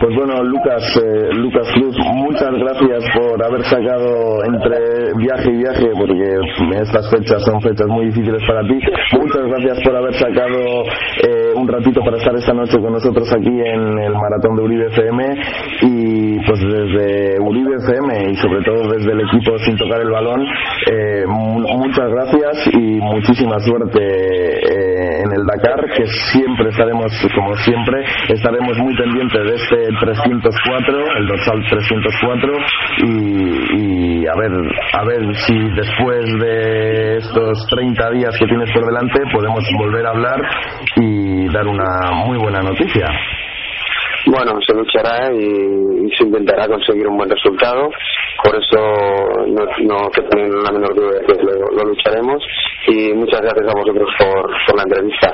Pues 0.00 0.16
bueno 0.16 0.42
Lucas 0.42 0.82
eh, 1.02 1.28
Lucas 1.34 1.68
Cruz 1.74 1.96
muchas 2.14 2.52
gracias 2.52 3.04
por 3.14 3.44
haber 3.44 3.62
sacado 3.64 4.44
entre 4.44 5.12
viaje 5.18 5.50
y 5.50 5.56
viaje 5.58 5.90
porque 5.96 6.36
estas 6.80 7.10
fechas 7.10 7.44
son 7.44 7.60
fechas 7.60 7.86
muy 7.86 8.06
difíciles 8.06 8.42
para 8.46 8.62
ti. 8.62 8.78
Muchas 9.12 9.46
gracias 9.46 9.80
por 9.84 9.96
haber 9.96 10.14
sacado 10.14 10.84
eh, 11.22 11.43
un 11.64 11.68
ratito 11.68 12.02
para 12.04 12.18
estar 12.18 12.34
esta 12.36 12.52
noche 12.52 12.78
con 12.78 12.92
nosotros 12.92 13.26
aquí 13.32 13.48
en 13.48 13.98
el 13.98 14.12
maratón 14.12 14.54
de 14.56 14.62
Uribe 14.62 14.86
FM 14.88 15.34
y 15.80 16.36
pues 16.44 16.60
desde 16.60 17.40
Uribe 17.40 17.76
FM 17.76 18.32
y 18.32 18.36
sobre 18.36 18.62
todo 18.64 18.92
desde 18.92 19.12
el 19.12 19.20
equipo 19.22 19.56
sin 19.58 19.76
tocar 19.76 20.02
el 20.02 20.10
balón 20.10 20.44
eh, 20.90 21.24
muchas 21.26 22.10
gracias 22.10 22.68
y 22.74 23.00
muchísima 23.00 23.58
suerte 23.60 23.98
eh, 23.98 25.22
en 25.24 25.32
el 25.32 25.46
Dakar 25.46 25.86
que 25.96 26.06
siempre 26.32 26.68
estaremos 26.68 27.10
como 27.34 27.56
siempre 27.56 28.04
estaremos 28.28 28.76
muy 28.78 28.94
pendientes 28.96 29.40
de 29.42 29.54
este 29.54 29.96
304 30.00 31.16
el 31.16 31.26
dorsal 31.26 31.64
304 31.70 32.52
y, 33.06 34.20
y 34.20 34.26
a 34.26 34.34
ver 34.36 34.52
a 34.92 35.04
ver 35.04 35.34
si 35.46 35.54
después 35.70 36.24
de 36.40 37.16
estos 37.18 37.66
30 37.70 38.10
días 38.10 38.36
que 38.38 38.46
tienes 38.46 38.70
por 38.70 38.84
delante 38.84 39.20
podemos 39.32 39.64
volver 39.78 40.06
a 40.06 40.10
hablar 40.10 40.42
y 40.96 41.23
dar 41.54 41.66
una 41.66 42.10
muy 42.26 42.36
buena 42.36 42.60
noticia 42.60 43.06
bueno, 44.26 44.58
se 44.66 44.74
luchará 44.74 45.32
y, 45.32 46.10
se 46.16 46.24
intentará 46.24 46.66
conseguir 46.66 47.06
un 47.06 47.16
buen 47.16 47.28
resultado. 47.28 47.90
Por 48.42 48.56
eso 48.56 48.78
no, 49.48 49.64
no 49.84 50.10
que 50.10 50.22
tengan 50.22 50.62
la 50.62 50.72
menor 50.72 50.94
duda 50.94 51.20
de 51.20 51.26
que 51.26 51.42
lo, 51.42 51.84
lucharemos. 51.84 52.42
Y 52.86 53.12
muchas 53.14 53.40
gracias 53.40 53.68
a 53.68 53.78
vosotros 53.78 54.08
por, 54.18 54.50
por 54.66 54.76
la 54.76 54.82
entrevista. 54.82 55.32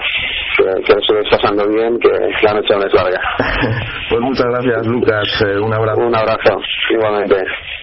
Que, 0.56 0.64
que 0.82 0.92
os 0.92 1.02
estéis 1.02 1.28
pasando 1.30 1.68
bien, 1.68 1.98
que 1.98 2.10
la 2.42 2.54
noche 2.54 2.74
no 2.74 2.86
es 2.86 2.94
larga. 2.94 3.20
pues 4.10 4.20
muchas 4.20 4.46
gracias, 4.46 4.86
Lucas. 4.86 5.44
Eh, 5.46 5.58
un 5.58 5.74
abrazo. 5.74 6.00
Un 6.00 6.14
abrazo, 6.14 6.60
igualmente. 6.90 7.36